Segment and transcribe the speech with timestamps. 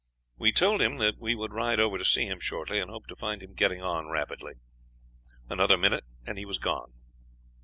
[0.35, 3.15] We told him that we would ride over to see him shortly, and hoped to
[3.15, 4.53] find him getting on rapidly.
[5.47, 6.91] Another minute and he was gone.